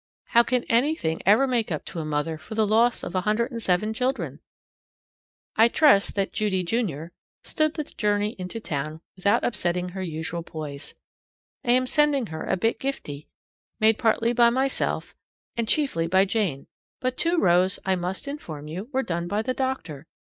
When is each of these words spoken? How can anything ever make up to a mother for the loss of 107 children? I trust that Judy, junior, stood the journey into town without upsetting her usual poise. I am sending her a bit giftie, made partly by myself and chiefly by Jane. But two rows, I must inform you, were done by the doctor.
How 0.29 0.41
can 0.41 0.63
anything 0.63 1.21
ever 1.27 1.45
make 1.45 1.71
up 1.71 1.85
to 1.85 1.99
a 1.99 2.05
mother 2.05 2.35
for 2.39 2.55
the 2.55 2.65
loss 2.67 3.03
of 3.03 3.13
107 3.13 3.93
children? 3.93 4.39
I 5.55 5.67
trust 5.67 6.15
that 6.15 6.33
Judy, 6.33 6.63
junior, 6.63 7.11
stood 7.43 7.75
the 7.75 7.83
journey 7.83 8.35
into 8.39 8.59
town 8.59 9.01
without 9.15 9.43
upsetting 9.43 9.89
her 9.89 10.01
usual 10.01 10.41
poise. 10.41 10.95
I 11.63 11.73
am 11.73 11.85
sending 11.85 12.25
her 12.33 12.45
a 12.47 12.57
bit 12.57 12.79
giftie, 12.79 13.27
made 13.79 13.99
partly 13.99 14.33
by 14.33 14.49
myself 14.49 15.13
and 15.55 15.67
chiefly 15.69 16.07
by 16.07 16.25
Jane. 16.25 16.65
But 16.99 17.15
two 17.15 17.37
rows, 17.37 17.77
I 17.85 17.95
must 17.95 18.27
inform 18.27 18.67
you, 18.67 18.89
were 18.91 19.03
done 19.03 19.27
by 19.27 19.43
the 19.43 19.53
doctor. 19.53 20.07